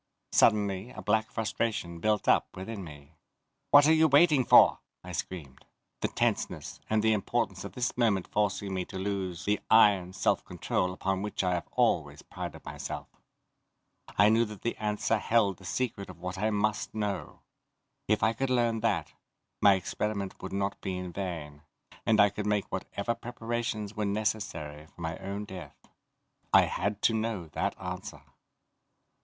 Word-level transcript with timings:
Suddenly 0.31 0.89
a 0.89 1.01
black 1.03 1.29
frustration 1.29 1.99
built 1.99 2.27
up 2.27 2.55
within 2.55 2.83
me. 2.83 3.13
"What 3.69 3.87
are 3.87 3.93
you 3.93 4.07
waiting 4.07 4.43
for?" 4.45 4.79
I 5.03 5.11
screamed, 5.11 5.63
the 5.99 6.07
tenseness, 6.07 6.79
and 6.89 7.03
the 7.03 7.13
importance 7.13 7.63
of 7.63 7.73
this 7.73 7.95
moment 7.95 8.27
forcing 8.27 8.73
me 8.73 8.83
to 8.85 8.97
lose 8.97 9.45
the 9.45 9.59
iron 9.69 10.13
self 10.13 10.43
control 10.43 10.91
upon 10.91 11.21
which 11.21 11.43
I 11.43 11.53
have 11.53 11.67
always 11.73 12.23
prided 12.23 12.65
myself. 12.65 13.09
I 14.17 14.29
knew 14.29 14.43
that 14.45 14.63
the 14.63 14.75
answer 14.77 15.19
held 15.19 15.57
the 15.57 15.65
secret 15.65 16.09
of 16.09 16.17
what 16.19 16.39
I 16.39 16.49
must 16.49 16.95
know. 16.95 17.41
If 18.07 18.23
I 18.23 18.33
could 18.33 18.49
learn 18.49 18.79
that, 18.79 19.13
my 19.61 19.75
experiment 19.75 20.41
would 20.41 20.51
not 20.51 20.81
be 20.81 20.97
in 20.97 21.13
vain, 21.13 21.61
and 22.07 22.19
I 22.19 22.31
could 22.31 22.47
make 22.47 22.65
whatever 22.71 23.13
preparations 23.13 23.93
were 23.95 24.05
necessary 24.05 24.87
for 24.87 24.99
my 24.99 25.19
own 25.19 25.45
death. 25.45 25.77
I 26.51 26.63
had 26.63 27.03
to 27.03 27.13
know 27.13 27.49
that 27.49 27.77
answer. 27.79 28.23